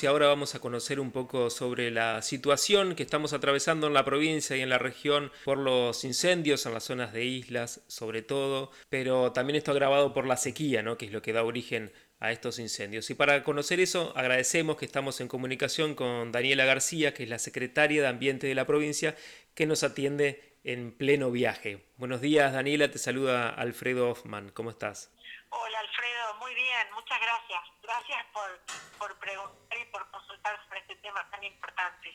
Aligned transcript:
Y 0.00 0.06
ahora 0.06 0.28
vamos 0.28 0.54
a 0.54 0.60
conocer 0.60 1.00
un 1.00 1.10
poco 1.10 1.50
sobre 1.50 1.90
la 1.90 2.22
situación 2.22 2.94
que 2.94 3.02
estamos 3.02 3.32
atravesando 3.32 3.88
en 3.88 3.94
la 3.94 4.04
provincia 4.04 4.56
y 4.56 4.60
en 4.60 4.68
la 4.68 4.78
región 4.78 5.32
por 5.44 5.58
los 5.58 6.04
incendios 6.04 6.64
en 6.66 6.74
las 6.74 6.84
zonas 6.84 7.12
de 7.12 7.24
islas, 7.24 7.82
sobre 7.88 8.22
todo, 8.22 8.70
pero 8.90 9.32
también 9.32 9.56
esto 9.56 9.72
agravado 9.72 10.14
por 10.14 10.24
la 10.24 10.36
sequía, 10.36 10.84
¿no? 10.84 10.96
que 10.96 11.06
es 11.06 11.12
lo 11.12 11.20
que 11.20 11.32
da 11.32 11.42
origen 11.42 11.90
a 12.20 12.30
estos 12.30 12.60
incendios. 12.60 13.10
Y 13.10 13.14
para 13.14 13.42
conocer 13.42 13.80
eso, 13.80 14.12
agradecemos 14.14 14.76
que 14.76 14.84
estamos 14.84 15.20
en 15.20 15.26
comunicación 15.26 15.96
con 15.96 16.30
Daniela 16.30 16.64
García, 16.64 17.12
que 17.12 17.24
es 17.24 17.28
la 17.28 17.40
secretaria 17.40 18.00
de 18.00 18.06
Ambiente 18.06 18.46
de 18.46 18.54
la 18.54 18.68
provincia, 18.68 19.16
que 19.56 19.66
nos 19.66 19.82
atiende 19.82 20.56
en 20.62 20.92
pleno 20.92 21.32
viaje. 21.32 21.86
Buenos 21.96 22.20
días, 22.20 22.52
Daniela, 22.52 22.88
te 22.88 22.98
saluda 22.98 23.48
Alfredo 23.48 24.10
Hoffman. 24.10 24.50
¿Cómo 24.50 24.70
estás? 24.70 25.10
Hola, 25.50 25.80
Alfredo, 25.80 26.17
muy 26.34 26.54
bien, 26.54 26.86
muchas 26.94 27.20
gracias. 27.20 27.60
Gracias 27.82 28.26
por, 28.32 28.60
por 28.98 29.18
preguntar 29.18 29.78
y 29.80 29.84
por 29.86 30.10
consultar 30.10 30.58
sobre 30.66 30.80
este 30.80 30.96
tema 30.96 31.26
tan 31.30 31.42
importante. 31.44 32.14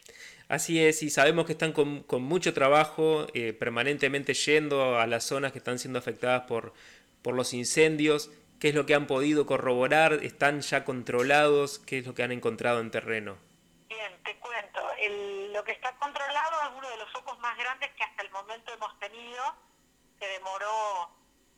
Así 0.50 0.84
es, 0.84 1.02
y 1.04 1.10
sabemos 1.10 1.46
que 1.46 1.54
están 1.54 1.72
con, 1.74 2.06
mucho 2.22 2.54
trabajo, 2.54 3.28
eh, 3.34 3.54
permanentemente 3.54 4.34
yendo 4.34 5.00
a 5.00 5.08
las 5.08 5.24
zonas 5.26 5.52
que 5.52 5.58
están 5.58 5.80
siendo 5.80 6.00
afectadas 6.00 6.44
por, 6.48 6.74
por 7.22 7.36
los 7.36 7.54
incendios. 7.54 8.30
¿Qué 8.60 8.70
es 8.70 8.76
lo 8.76 8.86
que 8.86 8.96
han 8.96 9.08
podido 9.08 9.46
corroborar? 9.46 10.14
¿Están 10.22 10.62
ya 10.62 10.86
controlados? 10.86 11.80
¿Qué 11.80 12.00
es 12.00 12.08
lo 12.08 12.14
que 12.14 12.24
han 12.24 12.32
encontrado 12.32 12.80
en 12.80 12.92
terreno? 12.92 13.38
Bien, 13.90 14.24
te 14.24 14.38
cuento. 14.38 14.82
lo 15.52 15.64
que 15.64 15.72
está 15.74 15.94
controlado 15.98 16.62
es 16.64 16.78
uno 16.78 16.90
de 16.90 16.98
los 16.98 17.12
focos 17.12 17.38
más 17.40 17.58
grandes 17.58 17.90
que 17.92 18.04
hasta 18.04 18.22
el 18.22 18.32
momento 18.32 18.74
hemos 18.74 18.98
tenido. 19.00 19.44
Se 20.20 20.28
demoró 20.28 21.10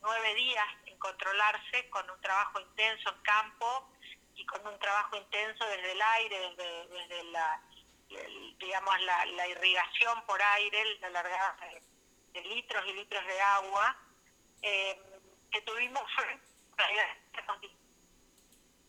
nueve 0.02 0.34
días 0.34 0.66
controlarse 1.06 1.88
con 1.88 2.08
un 2.10 2.20
trabajo 2.20 2.60
intenso 2.60 3.10
en 3.10 3.22
campo 3.22 3.90
y 4.34 4.44
con 4.44 4.66
un 4.66 4.78
trabajo 4.78 5.16
intenso 5.16 5.64
desde 5.66 5.92
el 5.92 6.02
aire, 6.02 6.56
desde, 6.56 7.24
la, 7.30 7.62
digamos, 8.58 9.00
la, 9.02 9.48
irrigación 9.48 10.20
por 10.26 10.42
aire, 10.42 10.98
la 11.00 11.10
largada 11.10 11.56
de, 12.32 12.40
litros 12.42 12.84
y 12.86 12.92
litros 12.92 13.24
de 13.24 13.40
agua, 13.40 13.96
eh, 14.62 15.00
que 15.50 15.62
tuvimos 15.62 16.02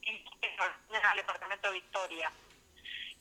en 0.02 0.95
el 0.95 1.17
departamento 1.17 1.67
de 1.67 1.73
Victoria. 1.75 2.31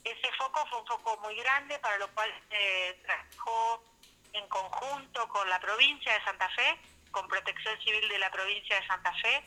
Ese 0.04 0.32
foco 0.38 0.66
fue 0.68 0.80
un 0.80 0.86
foco 0.86 1.18
muy 1.18 1.36
grande, 1.36 1.78
para 1.80 1.98
lo 1.98 2.08
cual 2.14 2.32
se 2.48 2.98
trabajó 3.04 3.84
en 4.32 4.48
conjunto 4.48 5.28
con 5.28 5.48
la 5.50 5.60
provincia 5.60 6.14
de 6.14 6.24
Santa 6.24 6.48
Fe, 6.50 6.78
con 7.10 7.28
Protección 7.28 7.78
Civil 7.80 8.08
de 8.08 8.18
la 8.18 8.30
provincia 8.30 8.80
de 8.80 8.86
Santa 8.86 9.12
Fe, 9.14 9.44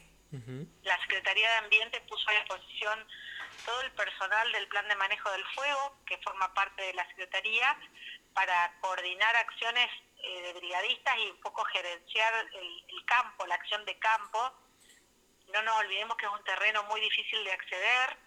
la 0.84 1.02
Secretaría 1.02 1.50
de 1.50 1.58
Ambiente 1.58 2.02
puso 2.02 2.30
a 2.30 2.34
disposición 2.34 3.08
todo 3.66 3.82
el 3.82 3.92
personal 3.92 4.52
del 4.52 4.68
Plan 4.68 4.88
de 4.88 4.96
Manejo 4.96 5.32
del 5.32 5.44
Fuego, 5.56 5.98
que 6.06 6.18
forma 6.20 6.54
parte 6.54 6.84
de 6.84 6.94
la 6.94 7.08
Secretaría, 7.08 7.78
para 8.34 8.74
coordinar 8.80 9.36
acciones 9.36 9.90
eh, 10.22 10.42
de 10.42 10.54
brigadistas 10.54 11.18
y 11.18 11.32
un 11.32 11.42
poco 11.42 11.64
gerenciar 11.66 12.34
el, 12.54 13.06
campo, 13.06 13.46
la 13.48 13.56
acción 13.56 13.84
de 13.86 13.98
campo. 13.98 14.54
No 15.52 15.62
nos 15.64 15.80
olvidemos 15.80 16.16
que 16.18 16.26
es 16.26 16.32
un 16.32 16.44
terreno 16.44 16.84
muy 16.84 17.02
difícil 17.02 17.44
de 17.44 17.52
acceder 17.52 18.18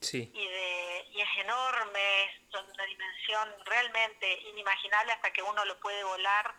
y, 0.00 0.48
de, 0.48 1.06
y 1.12 1.20
es 1.20 1.28
enorme, 1.38 2.24
es 2.24 2.54
una 2.54 2.84
dimensión 2.84 3.54
realmente 3.66 4.40
inimaginable 4.48 5.12
hasta 5.12 5.30
que 5.30 5.42
uno 5.42 5.62
lo 5.66 5.78
puede 5.78 6.02
volar 6.04 6.54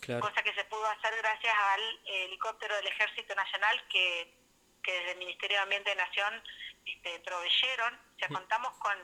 cosa 0.00 0.42
que 0.42 0.54
se 0.54 0.64
pudo 0.64 0.86
hacer 0.86 1.14
gracias 1.16 1.54
al 1.54 2.00
helicóptero 2.06 2.74
del 2.76 2.86
Ejército 2.88 3.34
Nacional 3.34 3.86
que, 3.88 4.34
desde 4.82 5.12
el 5.12 5.18
Ministerio 5.18 5.58
de 5.58 5.62
Ambiente 5.62 5.90
de 5.90 5.96
Nación 5.96 6.42
este, 6.86 7.20
proveyeron. 7.20 7.94
O 7.94 8.18
sea, 8.18 8.28
mm. 8.28 8.34
contamos 8.34 8.72
con, 8.78 8.96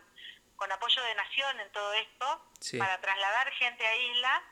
con 0.56 0.72
apoyo 0.72 1.02
de 1.02 1.14
Nación 1.14 1.60
en 1.60 1.72
todo 1.72 1.92
esto 1.94 2.50
para 2.78 3.00
trasladar 3.00 3.50
gente 3.52 3.86
a 3.86 3.96
isla. 3.96 4.42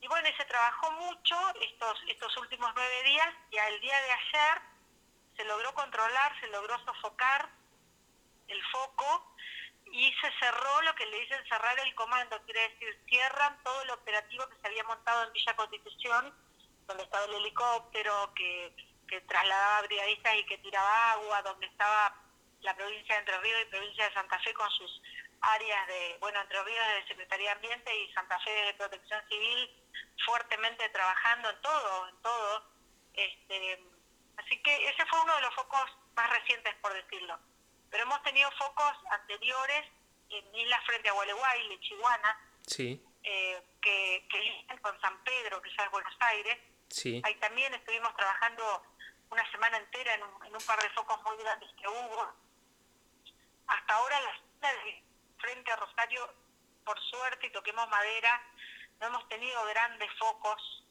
Y 0.00 0.08
bueno, 0.08 0.28
se 0.36 0.44
trabajó 0.44 0.92
mucho 0.92 1.36
estos, 1.60 2.02
estos 2.08 2.36
últimos 2.36 2.70
nueve 2.74 3.02
días 3.04 3.28
y 3.50 3.58
al 3.58 3.80
día 3.80 4.00
de 4.02 4.12
ayer 4.12 4.62
se 5.36 5.44
logró 5.44 5.74
controlar, 5.74 6.38
se 6.40 6.46
logró 6.48 6.78
sofocar 6.84 7.50
el 8.48 8.62
foco 8.66 9.33
y 9.94 10.12
se 10.20 10.28
cerró 10.40 10.82
lo 10.82 10.92
que 10.96 11.06
le 11.06 11.20
dicen 11.20 11.46
cerrar 11.48 11.78
el 11.78 11.94
comando, 11.94 12.42
quiere 12.46 12.68
decir, 12.68 13.00
cierran 13.08 13.62
todo 13.62 13.80
el 13.82 13.90
operativo 13.90 14.48
que 14.48 14.56
se 14.56 14.66
había 14.66 14.82
montado 14.82 15.22
en 15.22 15.32
Villa 15.32 15.54
Constitución, 15.54 16.34
donde 16.88 17.04
estaba 17.04 17.24
el 17.26 17.34
helicóptero 17.34 18.34
que, 18.34 18.74
que 19.06 19.20
trasladaba 19.20 19.82
brigadistas 19.82 20.34
y 20.34 20.46
que 20.46 20.58
tiraba 20.58 21.12
agua, 21.12 21.42
donde 21.42 21.66
estaba 21.66 22.12
la 22.62 22.74
provincia 22.74 23.14
de 23.14 23.20
Entre 23.20 23.38
Ríos 23.38 23.62
y 23.62 23.70
provincia 23.70 24.08
de 24.08 24.14
Santa 24.14 24.40
Fe 24.40 24.52
con 24.54 24.68
sus 24.72 25.00
áreas 25.42 25.86
de, 25.86 26.16
bueno, 26.18 26.40
Entre 26.40 26.60
Ríos 26.64 26.86
de 26.88 27.06
Secretaría 27.06 27.50
de 27.50 27.54
Ambiente 27.54 27.96
y 27.96 28.12
Santa 28.14 28.40
Fe 28.40 28.50
de 28.50 28.74
Protección 28.74 29.22
Civil, 29.28 29.70
fuertemente 30.26 30.88
trabajando 30.88 31.50
en 31.50 31.62
todo, 31.62 32.08
en 32.08 32.16
todo. 32.20 32.66
Este, 33.12 33.80
así 34.38 34.60
que 34.60 34.88
ese 34.88 35.06
fue 35.06 35.20
uno 35.22 35.36
de 35.36 35.42
los 35.42 35.54
focos 35.54 35.84
más 36.16 36.30
recientes, 36.30 36.74
por 36.82 36.92
decirlo 36.92 37.38
pero 37.94 38.06
hemos 38.06 38.20
tenido 38.24 38.50
focos 38.58 38.92
anteriores 39.12 39.84
en 40.28 40.56
islas 40.56 40.84
frente 40.84 41.08
a 41.08 41.12
Gualeguay, 41.12 41.68
Lechihuana, 41.68 42.40
sí. 42.66 43.00
eh, 43.22 43.62
que, 43.80 44.26
que 44.28 44.80
con 44.82 45.00
San 45.00 45.22
Pedro, 45.22 45.62
es 45.64 45.90
Buenos 45.92 46.16
Aires. 46.18 46.58
Sí. 46.88 47.22
Ahí 47.24 47.36
también 47.36 47.72
estuvimos 47.72 48.12
trabajando 48.16 48.82
una 49.30 49.48
semana 49.52 49.76
entera 49.76 50.12
en 50.12 50.24
un, 50.24 50.60
par 50.66 50.82
de 50.82 50.90
focos 50.90 51.22
muy 51.22 51.36
grandes 51.36 51.70
que 51.80 51.86
hubo. 51.86 52.32
Hasta 53.68 53.94
ahora 53.94 54.20
las 54.22 54.72
frente 55.38 55.70
a 55.70 55.76
Rosario, 55.76 56.34
por 56.84 57.00
suerte, 57.00 57.46
y 57.46 57.52
toquemos 57.52 57.88
madera, 57.90 58.42
no 58.98 59.06
hemos 59.06 59.28
tenido 59.28 59.64
grandes 59.66 60.10
focos 60.18 60.83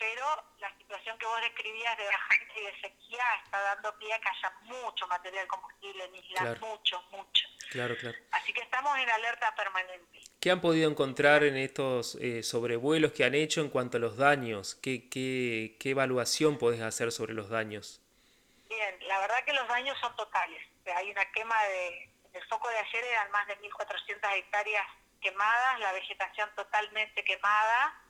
pero 0.00 0.24
la 0.58 0.74
situación 0.78 1.18
que 1.18 1.26
vos 1.26 1.40
describías 1.42 1.96
de 1.98 2.04
gente 2.30 2.54
y 2.56 2.64
de 2.64 2.80
sequía 2.80 3.22
está 3.44 3.60
dando 3.60 3.96
pie 3.98 4.12
a 4.14 4.18
que 4.18 4.28
haya 4.30 4.52
mucho 4.62 5.06
material 5.06 5.46
combustible 5.46 6.04
en 6.06 6.14
islas, 6.14 6.58
mucho, 6.58 7.02
mucho. 7.10 7.46
Claro, 7.70 7.94
claro. 7.98 8.16
Así 8.32 8.52
que 8.54 8.62
estamos 8.62 8.98
en 8.98 9.10
alerta 9.10 9.54
permanente. 9.54 10.20
¿Qué 10.40 10.50
han 10.50 10.62
podido 10.62 10.90
encontrar 10.90 11.44
en 11.44 11.58
estos 11.58 12.14
eh, 12.14 12.42
sobrevuelos 12.42 13.12
que 13.12 13.24
han 13.24 13.34
hecho 13.34 13.60
en 13.60 13.68
cuanto 13.68 13.98
a 13.98 14.00
los 14.00 14.16
daños? 14.16 14.74
¿Qué, 14.74 15.10
qué, 15.10 15.76
qué 15.78 15.90
evaluación 15.90 16.56
podés 16.56 16.80
hacer 16.80 17.12
sobre 17.12 17.34
los 17.34 17.50
daños? 17.50 18.00
Bien, 18.70 19.06
la 19.06 19.18
verdad 19.18 19.44
que 19.44 19.52
los 19.52 19.68
daños 19.68 19.98
son 20.00 20.16
totales. 20.16 20.66
Hay 20.96 21.10
una 21.10 21.30
quema 21.32 21.62
de... 21.64 22.10
el 22.32 22.44
foco 22.48 22.70
de 22.70 22.78
ayer 22.78 23.04
eran 23.04 23.30
más 23.32 23.46
de 23.46 23.58
1.400 23.60 24.38
hectáreas 24.38 24.86
quemadas, 25.20 25.78
la 25.80 25.92
vegetación 25.92 26.48
totalmente 26.56 27.22
quemada, 27.22 28.00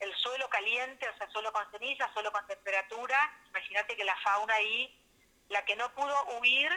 el 0.00 0.14
suelo 0.16 0.48
caliente, 0.48 1.08
o 1.08 1.16
sea, 1.16 1.28
suelo 1.30 1.52
con 1.52 1.70
ceniza, 1.70 2.12
suelo 2.12 2.32
con 2.32 2.46
temperatura. 2.46 3.18
Imagínate 3.48 3.96
que 3.96 4.04
la 4.04 4.16
fauna 4.16 4.54
ahí, 4.54 4.96
la 5.48 5.64
que 5.64 5.76
no 5.76 5.92
pudo 5.94 6.14
huir, 6.38 6.70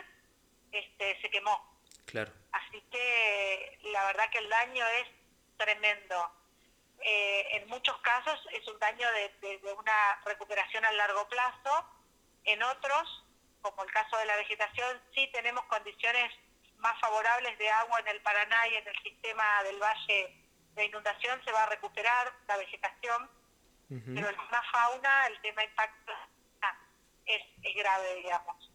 este, 0.71 1.21
se 1.21 1.29
quemó. 1.29 1.79
Claro. 2.05 2.31
Así 2.51 2.81
que 2.91 3.79
la 3.83 4.05
verdad 4.07 4.29
que 4.31 4.39
el 4.39 4.49
daño 4.49 4.85
es 4.87 5.07
tremendo. 5.57 6.31
Eh, 7.03 7.57
en 7.57 7.67
muchos 7.67 7.97
casos 8.01 8.39
es 8.51 8.67
un 8.67 8.77
daño 8.79 9.07
de, 9.41 9.59
una 9.77 10.21
recuperación 10.25 10.85
a 10.85 10.91
largo 10.91 11.27
plazo. 11.29 11.85
En 12.43 12.61
otros, 12.63 13.23
como 13.61 13.83
el 13.83 13.91
caso 13.91 14.17
de 14.17 14.25
la 14.25 14.35
vegetación, 14.35 15.01
sí 15.13 15.29
tenemos 15.31 15.63
condiciones 15.65 16.31
más 16.77 16.99
favorables 16.99 17.57
de 17.59 17.69
agua 17.69 17.99
en 17.99 18.07
el 18.07 18.21
Paraná 18.21 18.67
y 18.67 18.75
en 18.75 18.88
el 18.88 19.03
sistema 19.03 19.63
del 19.63 19.79
Valle 19.79 20.41
la 20.75 20.83
inundación 20.83 21.43
se 21.43 21.51
va 21.51 21.63
a 21.63 21.69
recuperar, 21.69 22.33
la 22.47 22.57
vegetación, 22.57 23.29
pero 23.89 24.29
el 24.29 24.35
tema 24.35 24.63
fauna, 24.71 25.27
el 25.27 25.41
tema 25.41 25.63
impacto 25.65 26.13
es, 27.25 27.41
es 27.61 27.75
grave, 27.75 28.15
digamos. 28.15 28.70